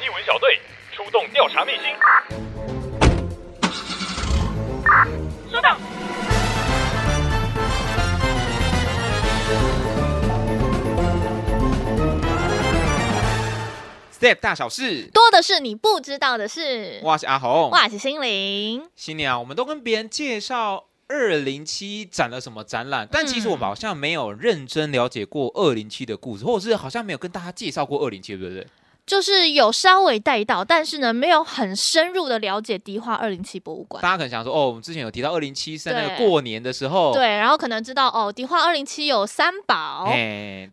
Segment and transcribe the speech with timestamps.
[0.00, 0.60] 艺文小队
[0.92, 1.82] 出动调查秘辛。
[5.50, 5.76] 收到。
[14.18, 17.00] Step 大小事多的是你不知道的事。
[17.02, 18.88] 我是阿红，我是心灵。
[18.96, 28.66] 新年啊，我们都跟别人介绍二零七展了什么展览，但其实我们好像没有认真了解过二零七的故事，或者是好像没有跟大家介绍过二零七，对不对？
[29.06, 34.02] 就是有稍微带到，但是呢，没有很深入的了解迪化二零七博物馆。
[34.02, 40.08] 大家可能想说，哦，我们之前有提到二零七是那个过年的时候，对，然后可能知道哦，迪化二零七有三宝，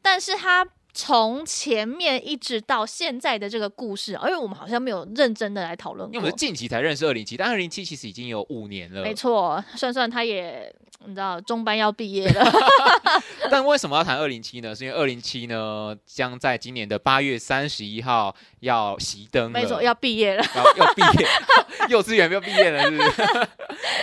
[0.02, 0.68] 但是它。
[0.94, 9.02] 从前面一直到现在的这个故事，因为我们好像没有认真的来讨论过，因为我们是近期才认识二零七，但二零七其实已经有五年了。
[9.02, 10.72] 没错，算算他也，
[11.06, 12.46] 你知道中班要毕业了。
[13.50, 14.76] 但为什么要谈二零七呢？
[14.76, 21.28] 是因为二零七呢将在今年的八月三十一号要熄灯，没错，要毕业了，要要毕业，
[21.90, 23.48] 幼稚园要毕业了，是不是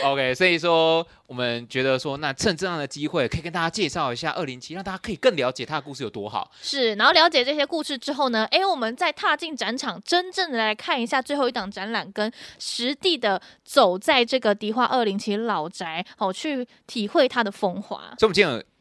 [0.05, 6.51] ？OK，所以说我们觉得说，那趁这样的机会，可以跟大家介绍一下二零七，让大家可以更了解他的故事有多好。
[6.61, 6.80] 是。
[6.81, 18.15] 是，然后了解这些故事之后呢，哎，我们再踏进展场，真正的来看一下最后一档展览，跟实地的走在这个迪化二零七老宅，好去体会它的风华。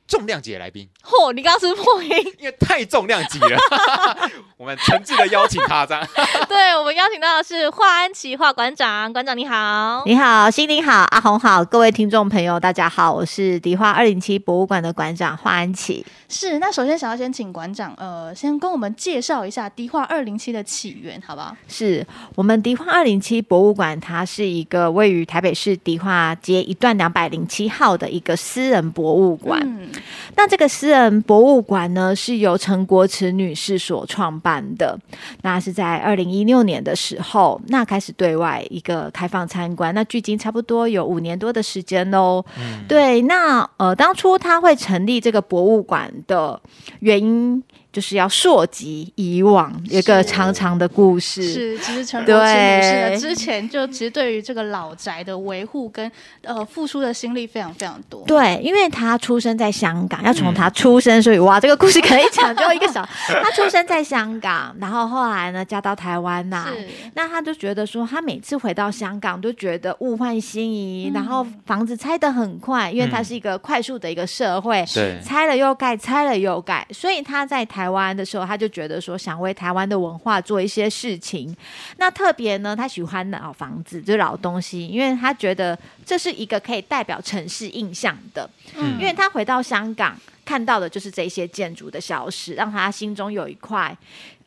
[0.09, 0.89] 重量级的来宾。
[1.03, 3.57] 嚯、哦，你刚刚是破音， 因为太重量级了。
[4.57, 6.05] 我们诚挚的邀请他，这样。
[6.49, 16.05] 对，我们邀请到的是华安琪华馆长，馆长你好，你好，心灵好，阿红好，各位听众朋友大家好，我是迪化二零七博物馆的馆长华安琪。
[16.27, 21.55] 是，那首先想要先请馆长，呃，先跟我们介绍一下迪化二零七的起源，好不好？
[21.67, 29.59] 是我们迪化二零七博物馆，它是一个位于台北市迪化街一段两百零七号的一个私人博物馆。
[29.63, 29.89] 嗯，
[30.35, 34.97] 那这个私人博物馆呢，是由陈国慈女士所创办的。
[35.41, 39.93] 那是在二零一六年的时候，那开始对外一个开放参观。
[39.93, 42.43] 那距今差不多有五年多的时间喽。
[42.57, 46.59] 嗯，对，那呃，当初他会成立这个博物馆的
[46.99, 51.41] 原因，就是要溯及以往一个长长的故事。
[51.43, 56.09] 是，其实陈国慈女士呢，之前就其实对于这个老宅的维护跟
[56.43, 58.23] 呃付出的心力非常非常多。
[58.27, 63.03] 对，因为他出生在香港，要从他出生，嗯、所以哇，这个故事可以讲就一个小。
[63.27, 66.67] 他出生在香港，然后后来呢嫁到台湾呐。
[67.15, 77.78] 那他就觉得说，他每次回到香港都觉得物换星移，嗯、然后房子拆得很快，因为它是一个快速的一个社会，嗯、拆了又盖，拆了又盖，所以他在台。
[77.79, 81.55] 台湾的时候，他就觉得说想为台湾的文化做一些事情。
[81.95, 88.49] 那特别呢，他喜欢老房子，就是老东西，因为他觉得这是一个可以代表城市印象的。
[88.75, 90.13] 嗯，因为他回到香港
[90.43, 93.97] 看到的就是这些建筑的消失，让他心中有一块。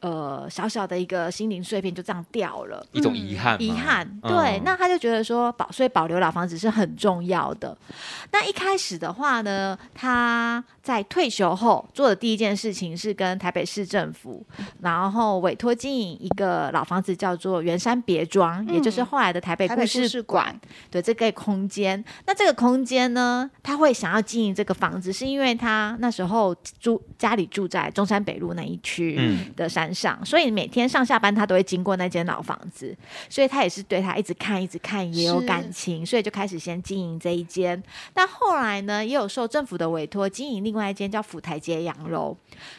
[0.02, 3.56] 呃，小小的一个心灵碎片就这样掉了，一种遗憾。
[3.62, 4.58] 遗憾，对。
[4.58, 7.78] 嗯、那他就觉得说保，所以保留老房子是很重要的。
[8.32, 14.44] 那一开始的话呢，他在退休后做的第一件事情是跟台北市政府，
[14.80, 20.60] 然后委托经营一个老房子，叫做圆山别庄，嗯、也就是后来的台北故事馆。
[20.90, 22.04] 对，这个空间。
[22.26, 29.91] 那这个空间呢，他会想要经营这个房子，是因为他那时候住家里住在中山北路那一区的山。
[29.94, 32.96] 上，所以每天上下班他都会经过那间老房子，
[33.28, 37.82] 所以他也是对他一直看一直看也有感情，所以就开始先经营这一间。
[38.12, 42.36] 但后来呢，也有受政府的委托经营另外一间叫府台街洋楼，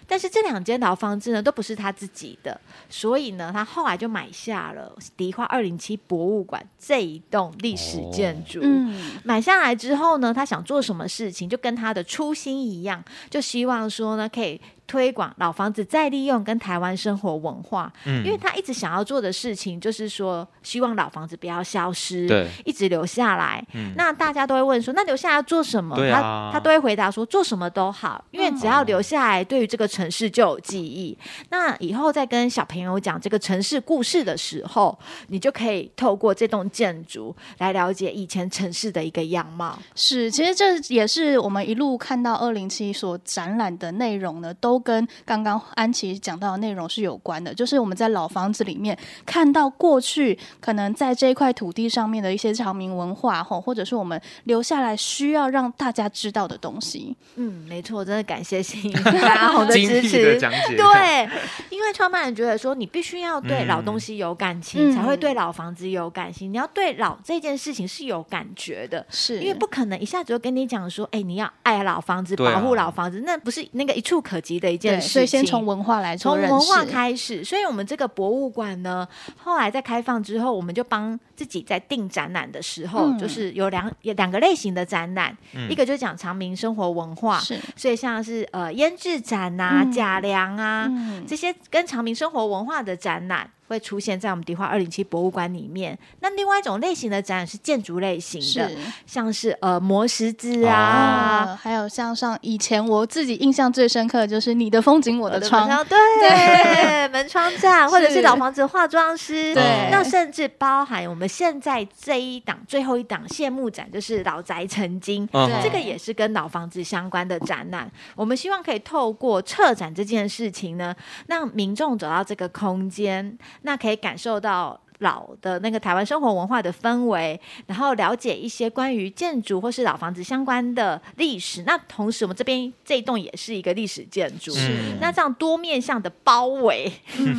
[0.07, 2.59] 但是这两间老房子呢都不是他自己的，
[2.89, 8.59] 所以呢他后来就买下了迪化二零七博物馆这一栋历史建筑。
[8.63, 14.59] 嗯，买下来之后呢，他想做什么事情，就跟他的初心一样，就希望说呢可以。
[14.85, 23.65] 推广老房子再利用跟台湾生活文化，嗯，因为他一直想要做的事情就是说，希望老房子不要消失，对，一直留下来。
[23.73, 25.95] 嗯，那大家都会问说，那留下来做什么？
[25.95, 31.17] 啊、他他都会回答说，做什么都好，因为只要留下来，对于这个城市就有记忆。
[31.23, 34.97] 嗯、那以后再跟小朋友讲这个城市故事的时候，
[35.27, 39.79] 你就可以透过这栋建筑来了解以前城市的一个样貌。
[39.95, 44.72] 是，其实这也是我们一路看到二零七所展览的内容呢，都。
[44.73, 57.15] 都跟刚刚安琪讲到的内容是有关的，就是我们在老房子里面看到过去可能在这一块土地上面的一些常民文化，吼，或者是我们留下来需要让大家知道的东西。
[57.35, 60.33] 嗯，没错，真的感谢心阿 红的支持。
[60.33, 61.29] 的讲解对，
[61.69, 66.51] 因为创办人觉得说，你必须要对老东西有感情，嗯、才会对老房子有感情。
[66.51, 74.62] 你要对老这件事情是有感觉的，是因为不可能一下子就跟你讲说，哎，你要爱老房子，保护老房子，啊、那不是那个一触可及。
[74.63, 75.11] 的一件事情。
[75.11, 77.43] 所以先从文化来从文化开始。
[77.43, 79.07] 所以我们这个博物馆呢，
[79.37, 93.51] 后来在开放之后，我们就帮自己在定展览的时候，嗯、就是有两有两个类型的展览，嗯、一个就讲长明生活文化，是所以像是呃腌制展啊、假粮、嗯、啊、嗯、这些跟长明生活文化的展览。
[93.73, 95.97] 会出现在我们迪化二零七博物馆里面。
[96.19, 98.77] 那另外一种类型的展览是建筑类型的，是。
[99.07, 107.07] 像是呃磨石子啊、哦，还有像上以前我自己印象最深刻的就是你的风景我的窗，的对， 对。
[107.09, 117.91] 门窗站，或者是老房子化妆师，对，那甚至包含我们现在这一档最后一档谢幕展，就是老宅曾经，对，这个也是跟老房子相关的展览。
[118.15, 120.95] 我们希望可以透过策展这件事情呢，
[121.27, 123.37] 让民众走到这个空间。
[123.63, 131.63] 那可以感受到老的那个台湾生活文化的氛围，然后了解一些关于建筑或是老房子相关的历史。
[131.63, 136.91] 那同时，我们这边这一栋也是一个历史建筑，是那这样多面向的包围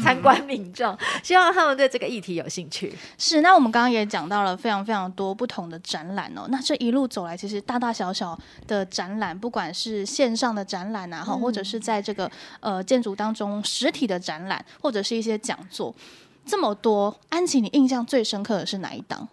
[0.02, 2.92] 参观民众，希望他们对这个议题有兴趣。
[3.18, 6.46] 是，那我们刚刚也讲到了非常非常多不同的展览哦。
[6.48, 12.30] 那这一路走来，其实大大小小的展览，不管是线上的展览啊，哈、嗯，或者是在这个
[12.60, 15.94] 呃建筑当中实体的展览，或者是一些讲座。
[16.46, 19.26] 这么多，安琪，你印象最深刻的是哪一档？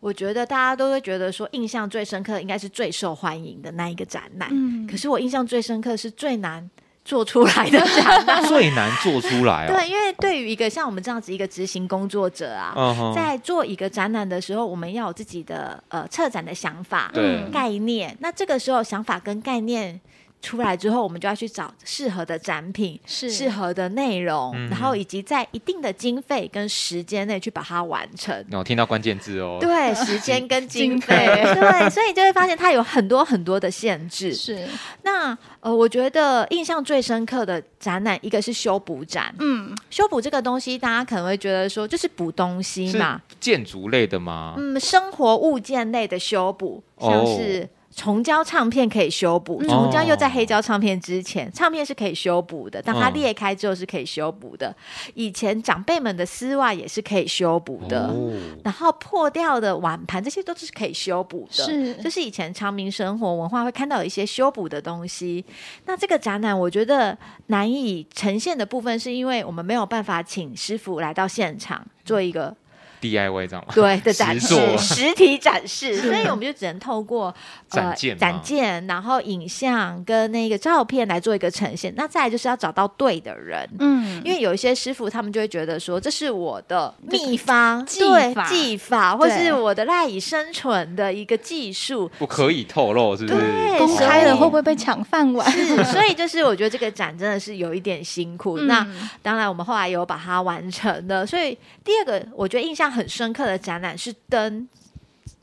[0.00, 4.48] 我觉得大家都会觉得说，印象最深刻的应该是最受欢迎的那一个展览。
[4.52, 6.70] 嗯，可是我印象最深刻是最难
[7.04, 9.74] 做出来的展览， 最难做出来哦。
[9.74, 13.14] 对，因为对于一个像我们这样子一个执行工作者啊，uh huh.
[13.14, 18.16] 在做一个展览的时候，我们要有自己的呃策展的想法、对概念。
[18.20, 20.00] 那这个时候想法跟概念。
[20.40, 28.32] 出来之后，我们就要去找适合的展品，是适合的内容，嗯、然后以及在一定的经费跟时间内去把它完成。
[28.52, 34.32] 我、哦、听到关键字哦，对， 时间跟经费，对，所以你就会发现它有很多很多的限制。
[34.32, 34.64] 是，
[35.02, 39.34] 那呃，我觉得印象最深刻的展览，一个是修补展。
[39.40, 44.54] 嗯，修补这个东西，大家可能会觉得说，就是补东西嘛，建筑类的吗？
[44.56, 47.62] 嗯，生活物件类的修补，像是。
[47.64, 52.80] 哦虫胶唱片可以修补，重胶又在黑胶唱片之前，唱片是可以修补的。
[52.80, 54.72] 当它裂开之后是可以修补的。
[55.14, 58.14] 以前长辈们的丝袜也是可以修补的，
[58.62, 61.64] 然后破掉的碗盘这些都是可以修补的。
[61.64, 65.44] 是，就是以前长明生活文化会看到有一些修补的东西。
[65.86, 67.18] 那这个展览我觉得
[67.48, 72.54] 难以呈现的部分，是因为我们没有办法请师傅来到现场做一个。
[73.00, 73.72] DIY 这样吗？
[73.74, 77.34] 对的展示，实体展示， 所以我们就只能透过
[77.70, 81.92] 展件、展件，然后影像跟那个照片来做一个呈现。
[81.96, 88.00] 那再来就是要找到对的人，嗯，因为有一些师傅他们就会觉得说，这是我的秘方、技
[88.34, 93.38] 法、技法，或是我的赖以生存的一个技术，不可以透露，是不是？
[93.38, 95.48] 对，公开了会不会被抢饭碗？
[95.52, 98.58] 是，所以就是我觉得这个展真的是有一点辛苦。
[98.60, 98.84] 那
[99.22, 101.24] 当然，我们后来有把它完成的。
[101.24, 102.87] 所以第二个，我觉得印象。
[102.90, 104.68] 很深刻的展览是灯，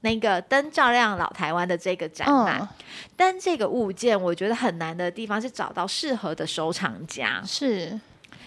[0.01, 2.59] 那个灯照亮老台湾的这个展览。
[2.59, 2.69] 哦、
[3.15, 7.41] 灯这个物件，我觉得很难的地方是找到适合的收藏家。
[7.45, 7.99] 是。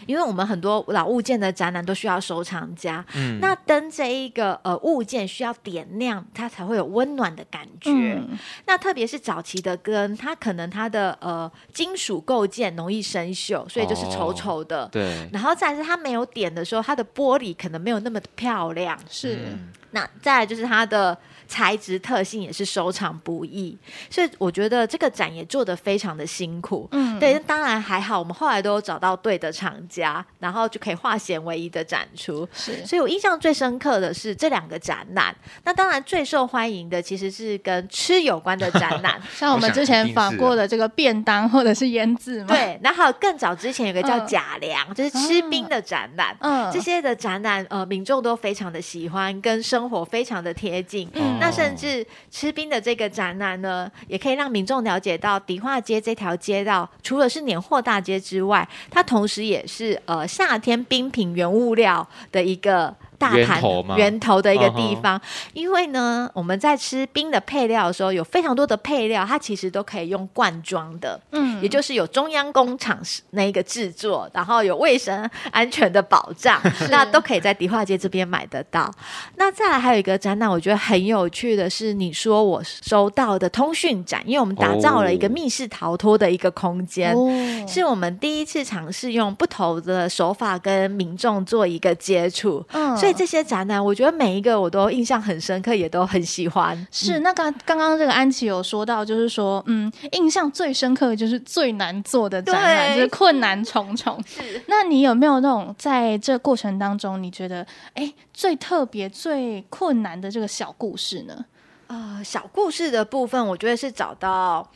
[0.06, 7.90] 因为我们很多老物件的展览都需要收藏家，嗯，那灯这一个呃物件需要点亮，它才会有温暖的感觉。
[7.90, 8.37] 嗯、
[8.67, 14.84] 那特别是早期的灯，它可能它的呃金属构件容易生锈，所以就是丑丑的。
[14.84, 15.29] 哦、对。
[15.32, 18.98] 然后再是它没有点的时候，它的玻璃可能没有那么的漂亮。
[19.08, 19.36] 是。
[19.46, 21.17] 嗯、那再来就是它的。
[21.48, 23.76] 材质特性也是收藏不易，
[24.10, 26.86] 所以我觉得这个展也做得非常的辛苦。
[26.93, 32.46] 嗯，对，当然还好，我们后来都有找到对的厂家，然后就可以化险为夷的展出。
[32.52, 35.34] 是，所以我印象最深刻的是这两个展览。
[35.64, 42.48] 那当然最受欢迎的其实是跟吃有关的展览， 像我们之前访过的这个便当或者是腌制嘛。
[42.48, 46.36] 对，然后还有更早之前有个叫假粮，嗯、就是吃冰的展览。
[46.40, 51.08] 嗯，这些的展览呃，民众都非常的喜欢，跟生活非常的贴近。
[51.14, 51.37] 嗯。
[51.40, 62.94] 那甚至吃冰的这个展览呢，也可以让民众了解到迪化街这条街道，除了是年货大街之外，它同时也是呃夏天冰品原物料的一个。
[63.19, 63.60] 大盘
[63.96, 65.51] 源头的一个地方，uh huh.
[65.53, 72.98] 因为呢，我们在吃冰的配料的时候，有非常多的配料，它其实都可以用罐装的，嗯，也就是有中央工厂
[73.31, 76.60] 那一个制作，然后有卫生安全的保障，
[76.91, 78.89] 那都可以在迪化街这边买得到。
[79.34, 87.29] 那再来还有一个展览，我觉得很有趣的是，你说我收到的通讯展，因为我们打造了一个密室逃脱的一个空间，哦、
[87.67, 92.96] 是我们第一次尝试用不同的手法跟民众做一个接触，嗯。
[92.96, 96.86] 所以这些展览，我觉得每一个我都印象很深刻，也都很喜欢。
[96.91, 104.22] 是，那刚刚刚这个安琪有说到，就是说，嗯，印象最深刻的就是最难做的展览，就是困难重重。
[104.27, 111.44] 是，那你有没有那种在这过程当中，你觉得哎最特别、最困难的这个小故事呢？
[111.88, 114.69] 呃，小故事的部分，我觉得是找到。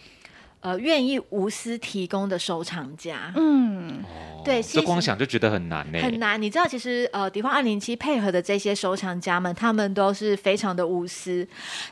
[0.62, 4.00] 呃，愿意无私提供的收藏家，嗯，
[4.45, 6.40] 对，这光想就觉得很难呢，很难。
[6.40, 11.45] 你知道，其实呃，迪化二零七配合的这些收藏家们，他们都是非常的无私。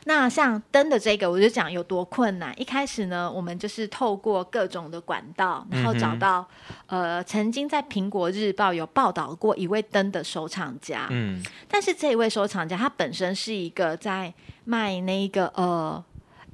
[0.05, 2.57] 那像灯的这个，我就讲有多困难。
[2.57, 6.47] 一开始呢，我们就是透过各种的管道，然后找到、
[6.87, 16.01] 嗯、呃，曾经在苹果日报有报道过一位灯的收藏家，嗯，但是这一位收藏家他本身是一个在卖那个呃。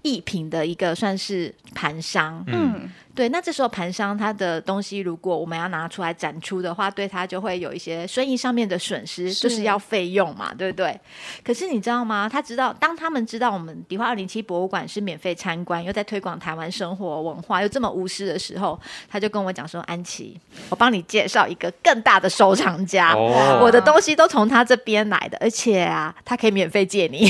[0.07, 3.27] 艺品的一个算是盘商，嗯，对。
[3.29, 10.97] 那这时候盘商他的东西，如果我们要拿出来展出的话，对他就会有一些生意上面的损失，是就是要费用嘛，对不对？
[11.43, 12.29] 可是你知道吗？
[12.31, 27.29] 他知道，当他们知道我们迪化二零七博物馆是免费参观，又在推广台湾生活文化，又这么无私的时候，他就跟我讲说：“安琪，我帮你介绍一个更大的收藏家，哦、我的东西都从他这边来的，而且啊，他可以免费借你。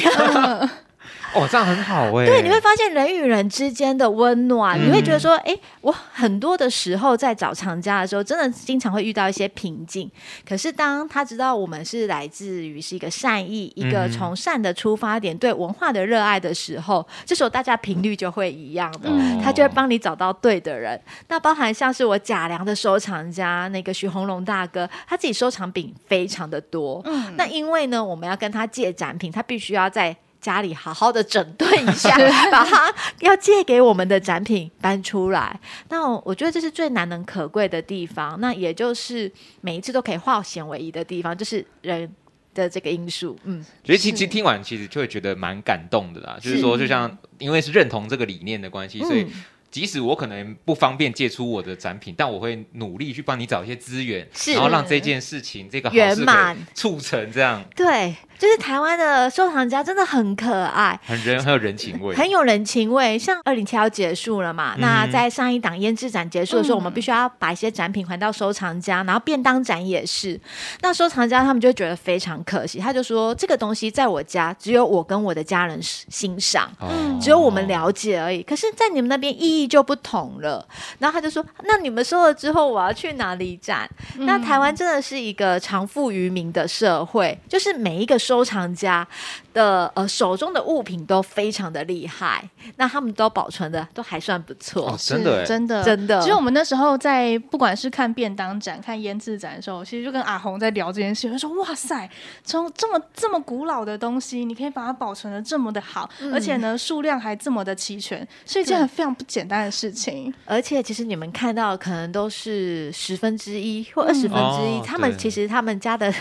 [1.33, 2.25] 嗯”哦，这样很好哎。
[2.25, 10.09] 对，你会发现人与人之间的温暖，嗯、你会觉得说，哎，我很多的时候在找藏家的时候，真的经常会遇到一些瓶颈。
[10.47, 20.99] 可是当他知道我们是来自于是一个善意，一个从善的出发点，对文化的热爱的时候，这时候大家频率就会一样的，嗯、他就会帮你找到对的人。
[21.27, 27.01] 那包含像是我贾良的收藏家那个徐红龙大哥，他自己收藏品非常的多。
[27.05, 30.15] 嗯，那因为呢，我们要跟他借展品，他必须要在。
[30.47, 32.15] 家里好好的整顿一下，
[32.49, 35.59] 把他要借给我们的展品搬出来。
[35.89, 38.39] 那我觉得这是最难能可贵的地方。
[38.39, 42.09] 那也就是每一次都可以化险为夷的地方，就是人
[42.53, 43.37] 的这个因素。
[43.43, 46.37] 嗯，所以其实听完其实就会觉得蛮感动的啦。
[46.41, 49.27] 是就是说，就像因为是认同这个理念的关系，所以。
[49.69, 57.61] 即使我可能不方便借出我的展品，但我会努力去帮你找一些资源，是然后让这件事情这个好事可以促成这样。
[57.75, 63.19] 对，就是台湾的收藏家真的很可爱，很人很有人情味，很有人情味。
[63.19, 70.39] 像二零七要结束了嘛，嗯、那在上一档胭脂展结束的时候，嗯、我们必须要把一些展品还到收藏家，然后便当展也是。
[70.81, 78.41] 那收藏家他们就觉得非常可惜，他就说这个东西在我家只有我跟我的家人欣赏，嗯、只有我们了解而已。
[78.41, 79.67] 可是，在你们那边意义。
[79.67, 80.65] 就不同了，
[80.97, 83.85] 然后他就说：“那你们收了之后，我要去哪里展？”
[84.17, 89.07] 嗯、那台湾真的是一个藏富于民的社会，就是每一个收藏家
[89.53, 92.43] 的呃手中的物品都非常的厉害，
[92.75, 96.19] 那他们都保存的都还算不错，哦、真的真的真的。
[96.19, 102.09] 其实我们那时候在不管是看便当展、看腌制展的时候，其实就跟阿红在聊这件事，他说：“哇塞，
[102.43, 110.33] 从这么这么古老的东西，你可以把它保存的这么的好，嗯、而且呢数量还这么的齐全，是一件非常不简单的事情。
[110.43, 116.13] 而且其实你们看到可能都是十分之一或二十分之一，嗯、他们其实他们家的。”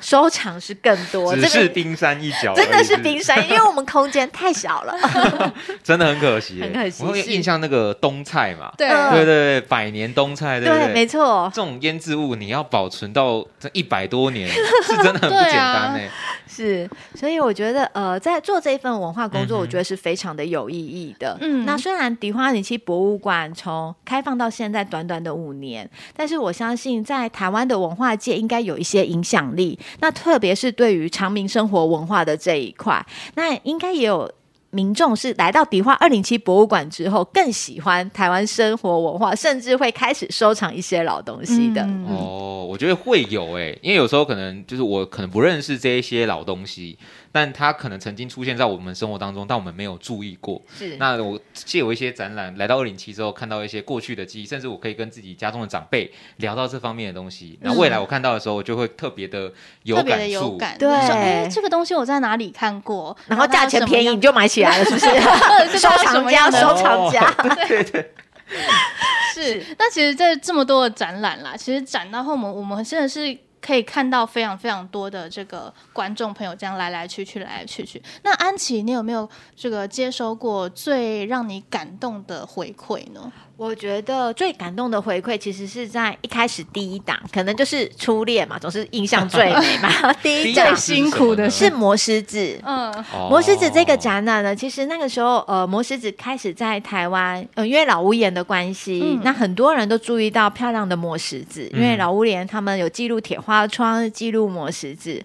[0.00, 4.94] 收藏是更多，只是冰山一角，真的是冰山，因为我们空间太小了，
[5.82, 7.04] 真的很可惜，很可惜。
[7.04, 11.50] 我有印象那个冬菜嘛，对对对，百年冬菜，对对，没错。
[11.54, 14.48] 这种腌制物你要保存到这一百多年，
[14.84, 16.00] 是真的很不简单呢。
[16.46, 21.36] 是，所以我觉得呃，在做这一份文化工作，我觉得是非常的有意义的。
[21.40, 29.77] 嗯，那虽然迪化二零七博物馆从开放到现在短短的五年，但是我相信在台湾的文化界应该有一些影响力。
[30.00, 33.04] 那特别是对于长明生活文化的这一块，
[33.34, 34.30] 那应该也有
[34.70, 41.80] 民众是来到迪化二零七博物馆之后，更喜欢台湾生活文化，甚至会开始收藏一些老东西的。
[41.82, 46.98] 嗯、哦，我觉得会有诶、欸，因为有时候可能就是我可能不认识这一些老东西。
[47.38, 50.60] 但它可能曾经出现在我们生活当中，但我们没有注意过。
[50.76, 57.56] 是，那我借有一些展览来到二零七之后，看到一些过去的记忆，甚至我可以跟自己家中的长辈聊到这方面的东西。
[57.62, 59.52] 那、嗯、未来我看到的时候，我就会特别的
[59.84, 60.10] 有感触。
[60.10, 60.76] 特别的有感。
[60.76, 63.16] 对，哎，这个东西我在哪里看过？
[63.28, 65.06] 然后价钱便宜你就买起来了，是不是？
[65.78, 67.32] 收藏家，收藏家。
[67.68, 68.12] 对对。
[69.32, 69.64] 是。
[69.78, 73.38] 那其实，在这么多的展览啦，其实展到后面，我们真的是。
[73.60, 78.02] 可以看到非常非常多的这个观众朋友这样来来去去来来去去。
[78.22, 83.32] 那安琪，你有没有这个接收过最让你感动的回馈呢？
[83.58, 90.12] 我觉得最感动的回馈，其实是在一开始第一档，可能就是初恋嘛，总是印象最美嘛。
[90.22, 105.20] 第一最辛苦的是魔石子，嗯，魔石子这个展览呢，其实那个时候，呃，魔石子开始在台湾，呃，因为老屋檐的关系，嗯、那很多人都注意到漂亮的魔石子，因为老屋檐他们有记录铁花窗记录磨石子。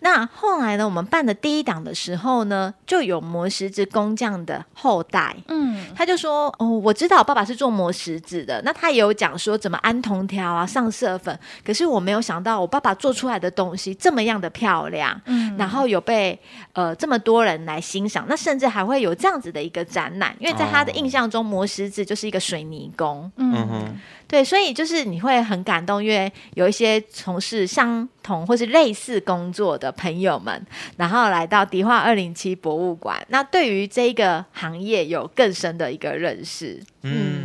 [0.00, 16.38] 那后来呢，我们办的第一档的时候呢，就有磨石子工匠的后代，嗯，他就说哦，我知道我爸爸是做磨石子的，那他也有讲说怎么安铜条啊、上色粉，可是我没有想到我爸爸做出来的东西这么样的漂亮，嗯，然后有被
[16.72, 24.00] 呃这么多人来欣赏，那甚至还会有这样子的一个展览，因为在他的印象中，磨石子就是一个水泥工，嗯哼。
[24.28, 30.66] 对，所以就是你会很感动，因为有一些从事相同或是类似工作的朋友们，
[30.96, 36.82] 然后来到迪化二零七博物馆，那对于这个行业有更深的一个认识。
[37.02, 37.35] 嗯，嗯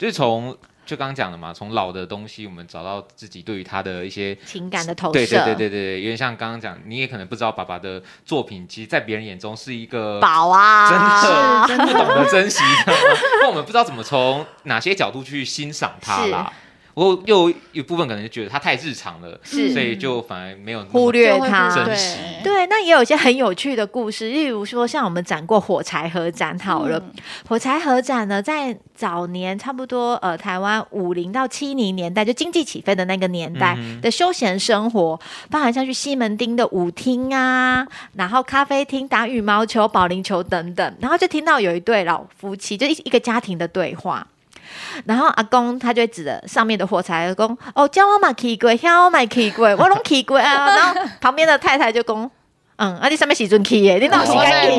[0.00, 0.56] 就是从。
[0.86, 5.12] 就刚刚讲的嘛，从老的东西，我们找到自己对于他的一些情感的投射。
[5.12, 12.58] 对对对对对，有点像刚刚讲，你也可能不知道爸爸的作品，其实，在别人眼中是一个宝啊，真的真不懂得珍惜，
[13.40, 16.52] 那我们不知道怎么从哪些角度去欣赏它啦。
[16.94, 21.74] 我又有一部分可能就觉得它太日常了，是，所以就反而没有忽略它。
[21.74, 22.18] 珍惜。
[22.42, 27.12] 对，那也有一些很有趣的故事，例如说像我们展过火柴盒展好了，嗯、
[27.48, 44.26] 火柴盒展呢，在早年差不多呃台湾五零到七零年代就经济起飞的那个年代的休闲生活，嗯、包含像去西门町的舞厅啊，然后咖啡厅打羽毛球、保龄球等等，然后就听到有一对老夫妻就一一个家庭的对话。
[45.06, 50.70] 然后阿公他就会指着上面的火柴阿公：“哦，叫我买奇怪，叫我买奇怪，我拢奇怪啊。
[50.76, 52.30] ”然后旁边的太太就讲
[52.76, 54.78] ：“嗯，啊，你什么时阵去耶， 你哪时间去？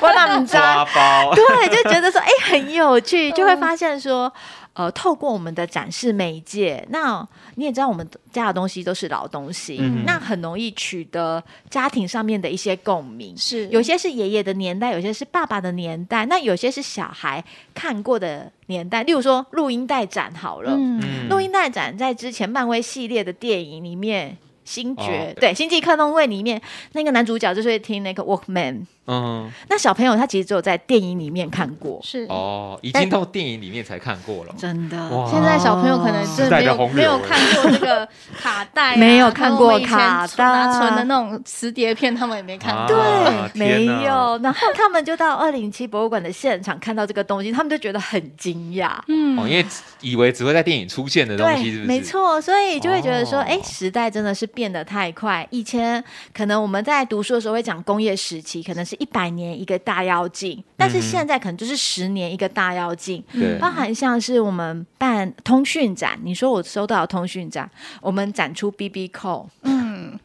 [0.00, 0.56] 我哪唔知？
[1.34, 4.32] 对，就觉得说，哎、欸，很有趣，就会发现说。
[4.76, 13.34] 呃，透过我们的展示媒介，那你也知道，我们家的东西都是老东西，嗯、那很容易取得家庭上面的一些共鸣。
[13.38, 17.42] 是，有些是爷爷的年代，有些是爸爸的年代，那有些是小孩
[17.72, 19.02] 看过的年代。
[19.02, 26.60] 例如说，录音带展好了，嗯、录音带展在之前漫威系列的电影里面，星爵、哦、对《星际特工队》里面
[26.92, 28.84] 那个男主角就是会听那个 Walkman。
[29.06, 32.26] 嗯，那小朋友他其实只有在电影里面看过，是。
[32.28, 34.96] 哦，已经到电影里面才看过了，真的。
[35.30, 40.66] 现在小朋友可能是没有没有看过这个卡带，没有看过 卡带。
[40.76, 44.38] 存的那种磁碟片，他们也没看过，对，没有。
[44.42, 49.64] 然后他们就到二零七博物馆的现场看到这个东西，他们就觉得很惊讶，嗯，因为
[50.00, 51.84] 以为只会在电影出现的东西，是不是？
[51.84, 55.46] 没错，所以就会觉得说，哎，时代真的是变得太快。
[55.50, 56.02] 以前
[56.34, 58.95] 可能我们在读书的时候会讲工业时期，可能是。
[58.98, 70.18] 一百年一个大妖精，但是现在可能就是十年一个大妖精，嗯、包含像是我们办通讯展，你说我收到通讯展，我们展出 BB Call，嗯，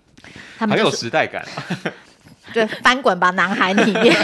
[0.58, 1.46] 他们很有时代感，
[2.54, 4.16] 对，翻滚吧男孩里面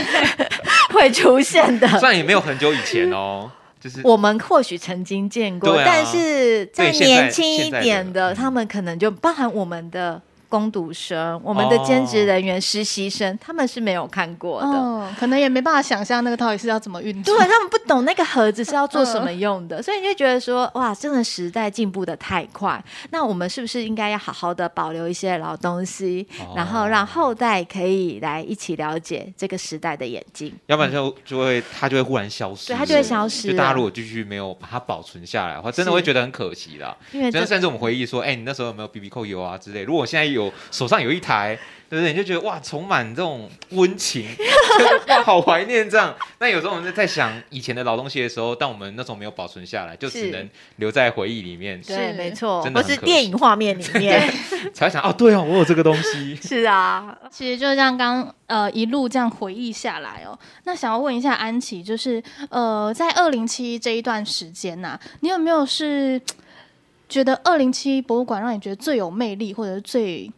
[0.90, 10.22] 会出现的，虽然也没有很久以前哦，就是我们或许曾经见过，啊、但是再年轻一点的，他们可能就包含我们的。
[10.50, 17.38] 工读生，我们的兼职人员、实习生，哦、他们是没有看过的，哦，可能也没办法想象那个到底是要怎么运作。
[17.38, 22.84] 对，他们不懂那个盒子是要做什么用的，嗯、 所以你就觉得说，哇，真的时代进步的太快。
[23.12, 30.54] 那我们是不是应该要好好的保留一些老东西，哦、然后让后代可以来一起了解这个时代的演进？
[30.68, 33.50] 要不然就就会它就会忽然消失，对，它就会消失。
[33.50, 36.98] 就大家如果继续没有把它保存下来的话，真的会觉得很可惜的。
[37.12, 39.84] 因为甚至我们回忆说，哎、欸，你那时候有没有 BB 扣油啊之类？
[39.84, 40.37] 如果现在有
[40.72, 41.58] 手上有一一台，
[41.90, 42.14] 对不对？
[42.14, 44.28] 你就觉得哇，充满这种温情，
[45.08, 46.16] 哇， 好怀念这样。
[46.38, 51.82] 那有时候我们在想以前的老东西的时候，但我们那种没有保存下来，就只能留在回忆里面。
[51.84, 54.32] 是，是没错，或是电影画面里面
[54.76, 56.36] 才会想哦，对哦，我有这个东西。
[56.46, 60.38] 是啊，其实就像刚呃一路这样回忆下来哦。
[60.66, 66.22] 那想要问一下安琪，就是呃，在二零七这一段时间呐、啊，你有没有是
[67.10, 70.32] 觉得二零七博物馆让你觉得最有魅力，或者是最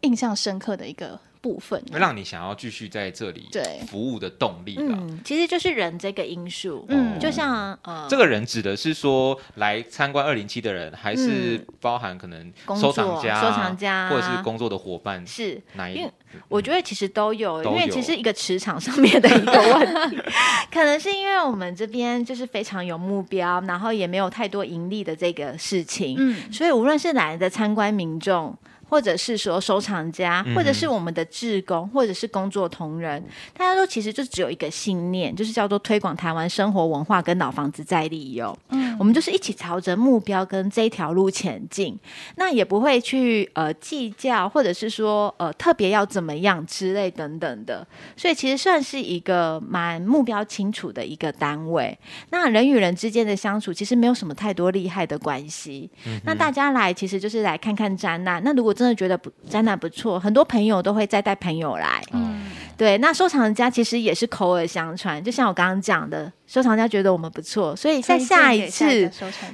[0.00, 4.82] 印象深刻的一个部分，会让你想要继续在这里对服务的动力吧。
[4.88, 6.84] 嗯，其实就是人这个因素。
[6.88, 15.24] 嗯，就像呃，这个人指的是说来参观二零七的人，还是包含可能收藏家、收藏家或者是工作的伙伴？
[15.24, 16.04] 是哪一？
[16.48, 20.20] 我觉得其实都有，因为其实一个磁场上面的一个问题，
[20.74, 26.16] 可能是因为我们这边就是非常有目标，然后也没有太多盈利的这个事情。
[26.18, 28.52] 嗯，所以无论是来的参观民众。
[28.88, 33.22] 或者是说收藏家，或者是我们的志工，或者是工作同仁，
[33.56, 38.56] 大家都其实就只有一个信念，就是叫做推广台湾生活文化跟老房子再利用。
[38.68, 41.98] 嗯，我们就是一起朝着目标跟这一条路前进，
[42.36, 51.96] 那也不会去呃计较，或者是说呃特别要怎么样之类等等的，所以其实算是一个蛮目标清楚的一个单位。
[52.30, 55.90] 那人与人之间的相处其实没有什么太多厉害的关系。
[56.06, 58.42] 嗯、那大家来其实就是来看看展览。
[58.44, 62.02] 那如果真的觉得不展览不错，很多朋友都会再带朋友来。
[62.12, 62.44] 嗯，
[62.76, 62.98] 对。
[62.98, 66.32] 那收藏家其实也是口耳相传，就像我刚刚讲的。
[66.46, 69.10] 收藏家觉得我们不错，所以在下一次，一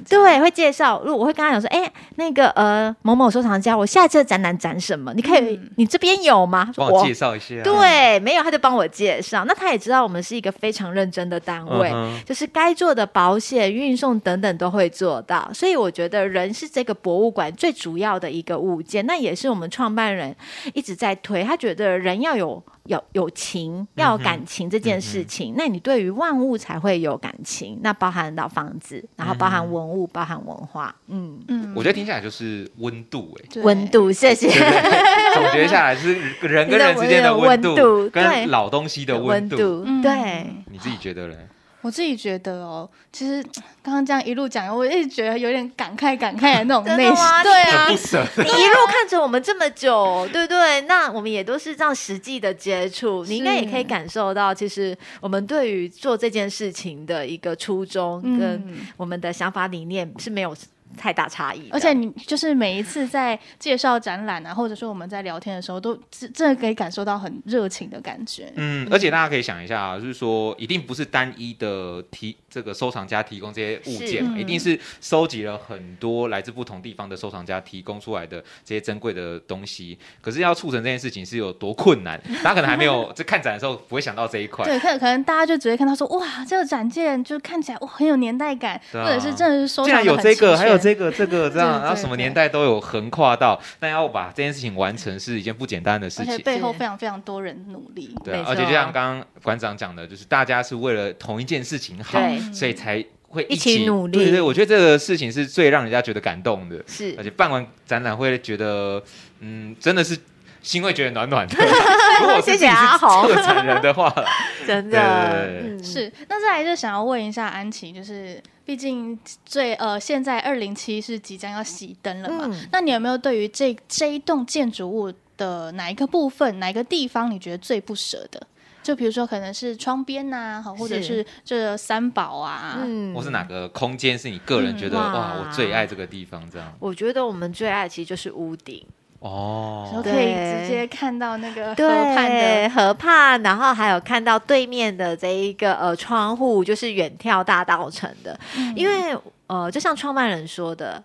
[0.07, 1.01] 对，会介绍。
[1.03, 5.11] 如果我会跟他讲说，哎，那个呃某某收藏家，我下一次的展览展什么？
[5.15, 6.71] 你可以，嗯、你这边有吗？
[6.75, 7.63] 帮我介绍一下，啊。
[7.63, 9.43] 对，没有他就帮我介绍。
[9.45, 15.49] 那他也知道我们是一个非常认真的单位，嗯、就是该做的保险、运送等等都会做到。
[15.51, 20.35] 所以我觉得人是这个博物馆最主要的一个物件，那也是我们创办人
[20.75, 21.43] 一直在推。
[21.43, 22.63] 他觉得人要有。
[22.85, 31.39] 有有情，要有感情这件事情，那你对于万物才会有感情，那包含到房子，然后包含文物，嗯、包含文化，嗯。
[31.47, 34.49] 嗯，我觉得听起来就是温度、欸，哎，温度，谢谢。
[34.49, 41.37] 总结下来是人跟人之间的温度， 跟老东西的温度，度，对，你自己觉得嘞？
[41.83, 43.43] 我自己觉得哦，其实
[43.83, 47.15] 刚刚这样一路讲，我一直觉得有点感慨感慨的那种内心。
[47.43, 50.81] 对啊，你一路看着我们这么久，对不对？
[50.81, 58.63] 那我们也都是这样实际的接触，你应该也可以感受到，其实我们对于做这件事情的一个初衷跟
[58.97, 60.55] 我们的想法理念是没有。
[60.97, 65.97] 太大差异，而且你就是每一次在介绍展览啊，或者说我们在聊天的时候，都
[66.33, 68.51] 真的可以感受到很热情的感觉。
[68.55, 79.97] 嗯，而且大家可以想一下啊，就是说一定不是单一的提这个收藏家提供这些物件，嗯、一定是收集了很多来自不同地方的收藏家提供出来的这些珍贵的东西。
[80.21, 84.63] 可是要促成这件事情是有多困难， 大家可能还没有在看展的时候不会想到这一块。
[84.65, 90.82] 对，可可能大家就只会看到说，哇，这个展件就看起来哇很有年代感，啊、或者是真的是收藏有这个，还有。
[90.83, 98.13] 这个这个 这样，然后什么年代都有横跨到，但要把这件事情完成是一件不简单的事情，而且背后非常非常多人努力。
[98.23, 102.19] 对，而且就像刚刚馆长讲的，就是大家是为了同一件事情好，
[102.53, 104.17] 所以才会一起努力。
[104.17, 106.83] 对对，我觉得这个事情是最让人家觉得感动的。
[106.85, 109.01] 是，而且办完展览会觉得，
[109.39, 110.17] 嗯，真的是
[110.63, 111.55] 心会觉得暖暖的。
[112.21, 114.11] 如果是自己是策展人的话，
[114.65, 116.11] 真的是。
[116.27, 118.41] 那再来就想要问一下安琪，就是。
[118.65, 122.45] 毕竟最呃，现在二零七是即将要熄灯了嘛？
[122.49, 128.41] 嗯、那你有没有对于这这一栋建筑物的哪一个部分、哪一个地方，你觉得最不舍的？
[128.81, 136.41] 就比如说，可能是窗边呐、啊，或者是这三宝啊，嗯，或是哪个空间是你个人觉得、嗯、哇，哇，我最爱这个地方？
[136.49, 138.81] 这样，我觉得我们最爱其实就是屋顶。
[139.23, 148.37] 哦，可以直接看到那个河畔的河畔，然后还有看到对面的这一个呃窗户，就是远眺大道城的。
[148.57, 151.01] 嗯、因为呃，就像创办人说的，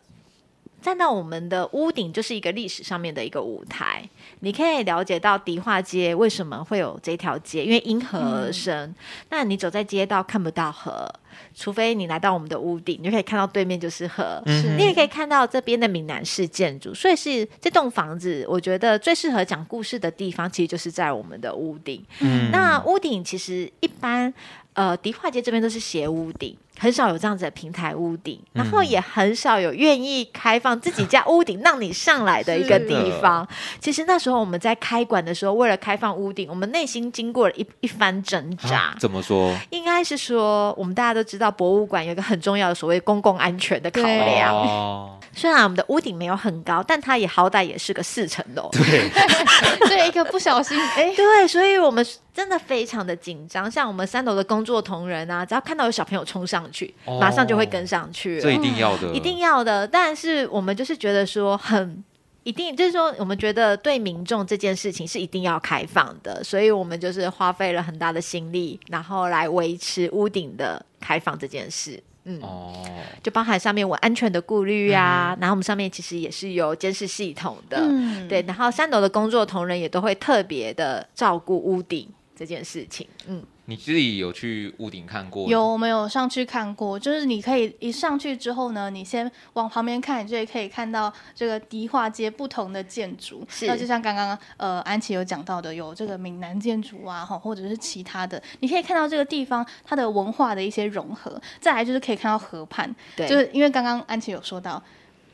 [0.81, 4.03] 站到我们的屋顶就是一个历史上面的一个舞台，
[4.41, 8.89] 你可以了解到迪化街为什么会有这条街，因为因河而生。
[8.89, 8.95] 嗯、
[9.31, 11.09] 那你走在街道看不到河。
[11.55, 16.93] 除非你来到我们的屋顶，你就可以看到对面就是河，是你也可以看到这边的闽南式建筑。
[16.93, 22.05] 所以是这栋房子，我觉得最适合讲故事的地方，其实就是在我们的屋顶。
[22.21, 24.33] 嗯，那屋顶其实一般，
[24.79, 26.57] 呃，迪化街这边都是斜屋顶。
[26.79, 33.45] 很少有这样子的平台屋顶，然后也很少有愿意开放自己家屋顶让你上来的一个地方。
[33.81, 38.77] 其实那时候我们在开馆的时候，为了开放屋顶，我们内心经过了一一番挣扎。
[38.77, 39.53] 啊，怎么说？
[39.71, 44.55] 应该是说，我们大家都知道，博物馆有一个很重要的所谓公共安全的考量。
[44.55, 48.71] 哦， 虽然我们的屋顶没有很高，但它也好歹也是个四层楼。
[48.71, 49.11] 对，
[49.89, 52.07] 对，一个不小心，哎，对，所以我们
[52.39, 53.69] 真的非常的紧张。
[53.69, 59.85] 像我们三楼的工作同仁啊，只要看到有小朋友冲上去，马上就会跟上去，这一定要的，一定要的。
[59.89, 62.05] 但是我们就是觉得说，很
[62.45, 72.01] 一定，就是说，我们觉得对民众这件事情是一定要开放的，所以我们就是花费了很大的心力，然后来维持屋顶的开放这件事。
[72.23, 72.85] 嗯，哦，
[73.23, 78.29] 就包含上面我安全的顾虑啊，然后我们上面其实也是有监视系统的，嗯。
[78.29, 82.07] 对，然后三楼的工作同仁也都会特别的照顾屋顶
[82.39, 83.43] 这件事情，嗯。
[83.65, 85.47] 你自己有去屋顶看过？
[85.47, 86.99] 有，我们有上去看过。
[86.99, 93.45] 就是你可以一上去之后呢，你先往旁边看，你就可以看到这个迪化街不同的建筑。
[93.47, 101.39] 是，那就像刚刚呃安琪有讲到的，有这个闽南建筑啊，哈，或者是其他的，你可以看到这个地方它的文化的一些融合。
[101.61, 104.83] 再来就是可以看到河畔，对，就是因为刚刚安琪有说到。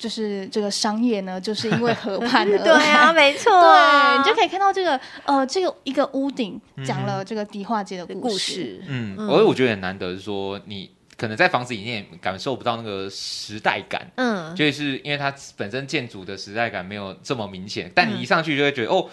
[0.05, 2.59] 就是这个商业呢，就是因为 河畔的。
[2.59, 8.85] 对啊，没错啊， 对，你就可以看到这个呃，这个一个屋顶讲了这个迪化街的故事。
[8.87, 10.91] 嗯，而、嗯、我觉得很难得是说你。
[11.17, 19.09] 可可能在房子里面感受不到那个时代感，嗯，就是因为它本身建筑的时代感没有这么明显，但你一上去就会觉得、嗯、哦。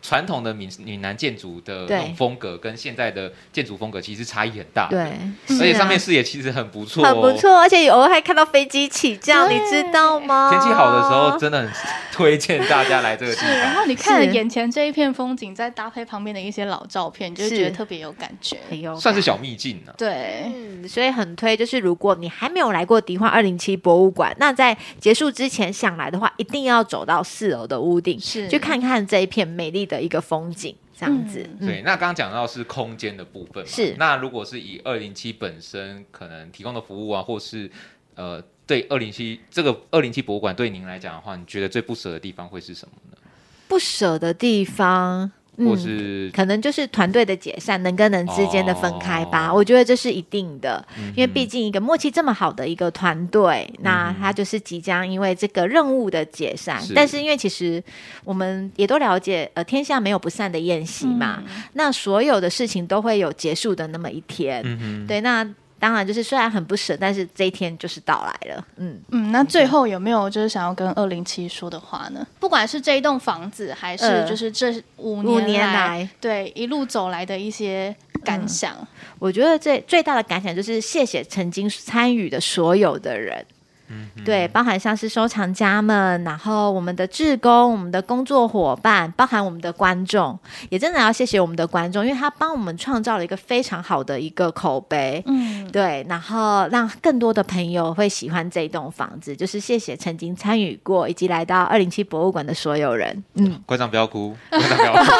[0.00, 5.00] 传统的闽闽南建筑的那种风格跟现在的建筑风格其实差异很大，对，
[5.48, 10.50] 而且上面视野其实很不错、哦，很不错，而且偶尔还看到飞机起降，你知道吗？
[10.50, 11.70] 天气好的时候真的很
[12.12, 13.50] 推荐大家来这个地方。
[13.50, 19.98] 然后你看了眼前这一片风景，再搭配旁边的一些老照片，你就觉得特别有感觉，很有算是小秘境呢、啊。
[19.98, 28.46] 对、嗯，所以很推，就是如果你还没有来过迪化二零七博物馆，那在结束之前想来的话，一定要走到四楼的屋顶，是。
[28.48, 30.50] 去看看这一片美丽的一个风。
[30.54, 31.82] 景这样子，嗯、对。
[31.82, 33.96] 那刚刚讲到是空间的部分嘛，是。
[33.98, 37.68] 那如果是以二零七本身可能提供的服务啊，或是
[38.14, 43.18] 呃，对二零七这个二零七博物馆对您来讲的话，你觉得最不舍的地方会是什么呢？
[43.66, 45.32] 不舍的地方。
[45.58, 49.48] 或是、嗯、可能就是团队的解散，人跟人之间的分开吧。
[49.48, 56.80] 哦、我觉得这是一定的，嗯、因为毕竟一个默契这么好的一个团队，嗯、那他就是即将因为这个任务的解散。
[56.80, 57.82] 是但是因为其实
[58.24, 61.42] 我们也都了解，呃，天下没有不散的宴席嘛。
[61.46, 65.06] 嗯、那所有的事情都会有结束的那么一天。
[65.06, 65.46] 对，那。
[65.84, 68.66] 当然，就是虽然很不舍，但是这一天就是到来了。
[68.78, 72.26] 嗯嗯，那最后有没有就是想要跟二零七说的话呢？
[72.40, 77.94] 不管是这一栋房子，还是就是这五年来，五年来对一路走来的一些
[78.24, 78.86] 感想，嗯、
[79.18, 83.44] 我觉得最最大的感想就是谢谢曾经参与的所有的人。
[83.88, 90.38] 嗯，对，包含像是收藏家们，然后我们的志工、我们的工作伙伴，包含我们的观众，
[90.70, 95.22] 也真的要谢谢我们的观众，因为他帮我们创造了一个非常好的一个口碑。
[95.26, 103.22] 嗯，对，然后让更多的朋友会喜欢这栋房子，就是谢谢曾经参与过以及来到二零七博物馆的所有人。
[103.34, 105.10] 嗯， 馆长不要哭，馆长不要哭，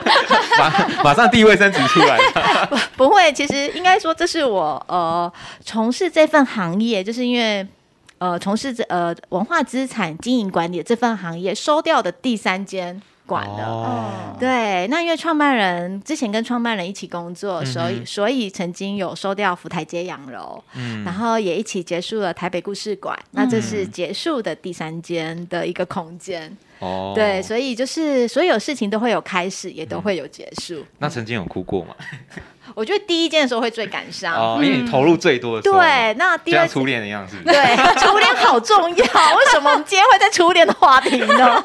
[1.03, 2.19] 马上地位升级出来
[2.95, 3.07] 不。
[3.07, 5.31] 不会，其实应该说这是我呃
[5.65, 7.67] 从事这份行业，就是因为。
[8.21, 13.65] 呃，从事这呃文化资产经营管理的这份行业，收掉的第三间馆了。
[13.65, 23.17] 哦，对，那因为创办人之前跟创办人一起工作，嗯、所以所以曾经有收掉福台街洋楼，嗯，然后也一起结束了台北故事馆。
[23.17, 26.51] 嗯、那这是结束的第三间的一个空间。
[26.79, 30.75] 哦，对，所以就是所有事情都会有开始，也都会有结束。
[30.79, 31.95] 嗯、那曾经有哭过吗？
[32.75, 35.79] 我觉得第一件的时候会最感伤，哦，因为你投入最多的时候。
[35.79, 37.37] 对，那第二初恋的样子。
[37.45, 37.53] 对，
[37.99, 39.05] 初恋好重要。
[39.35, 41.63] 为什么我们今天会在初恋的话题呢？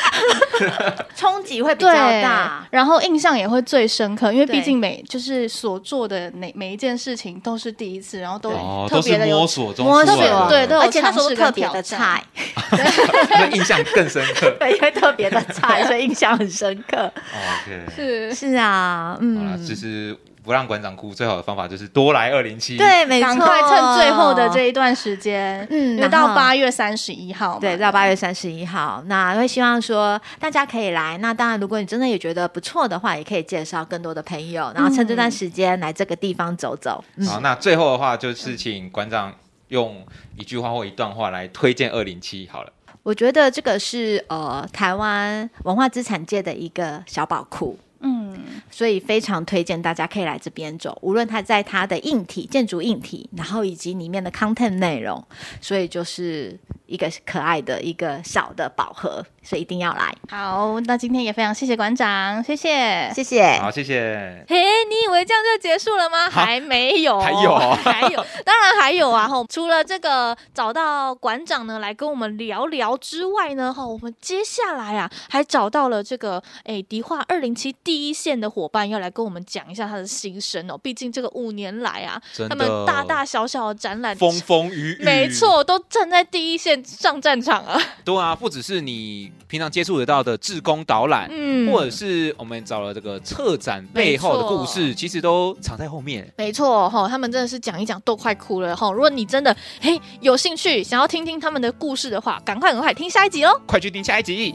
[1.14, 8.50] 冲击会比较大，然后印象也会最深刻，因为毕竟每就是所做的每每一件事情都是第一次，然后都
[8.88, 10.16] 特别的摸索中摸索，
[10.48, 12.22] 对，而且那时候特别的菜，
[12.70, 14.50] 对，印象更深刻。
[14.58, 16.98] 对，因为特别的菜，所以印象很深刻。
[17.06, 20.16] OK，是是啊，嗯，就是。
[20.48, 22.78] 不让馆长哭，最好的方法就是多来二零七。
[22.78, 29.02] 对，没错，赶快趁最后的这一段时间，嗯，到八月三十一号，对，到八月三十一号。
[29.08, 31.18] 那会希望说大家可以来。
[31.18, 37.04] 那当然，如果你真的也觉得不错的话，也可以介绍更多的朋友，然后趁这段时间来这个地方走走。
[37.16, 39.30] 嗯、好，那最后的话就是请馆长
[39.68, 40.02] 用
[40.38, 42.48] 一句话或一段话来推荐二零七。
[42.50, 47.78] 好了，我觉得这个是呃台湾文化资产界的一个小宝库。
[48.00, 55.24] 嗯，所以非常推荐大家可以来这边走，无论它在它的硬体、建筑硬体，然后以及里面的 content 内容，
[55.60, 56.58] 所以就是。
[56.88, 60.10] 一个可爱的一个小的宝盒，所以一定要来。
[60.30, 64.42] 好，那今天也非常谢谢馆长，谢谢，谢谢，好，谢谢。
[64.48, 64.56] 嘿，
[64.88, 66.30] 你以为这样就结束了吗？
[66.30, 69.28] 还没有，还有，还有，当然还有啊！
[69.28, 80.76] 哈，除了这个找到馆长呢来跟我们聊聊之外呢，哈，我们接下来啊还找到了这个哎迪化二零七第一线的伙伴要来跟我们讲一下他的心声哦。
[80.76, 82.20] 毕竟这个五年来啊，
[82.50, 86.84] 他们大大小小的展览，风风雨雨，没错，都站在第一线。
[86.84, 87.80] 上战场啊！
[88.04, 96.30] 对啊，不只是你平常接触得到的志工导览，嗯，或者是我们找了这个策展背后的故事，其实都藏在后面。
[96.36, 98.90] 没错，哈，他们真的是讲一讲都快哭了哈。
[98.90, 103.60] 如果你真的嘿有兴趣想要听听他们的故事的话，赶快赶快听下一集哦！
[103.66, 104.54] 快去听下一集。